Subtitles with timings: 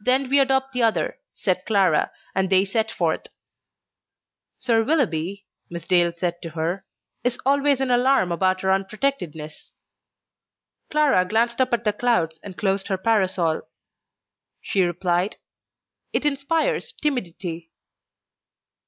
[0.00, 3.28] "Then we adopt the other," said Clara, and they set forth.
[4.58, 6.84] "Sir Willoughby," Miss Dale said to her,
[7.22, 9.70] "is always in alarm about our unprotectedness."
[10.90, 13.62] Clara glanced up at the clouds and closed her parasol.
[14.60, 15.36] She replied,
[16.12, 17.70] "It inspires timidity."